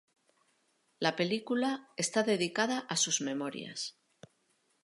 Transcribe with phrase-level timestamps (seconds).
[0.97, 3.99] La película está dedicada a sus memorias.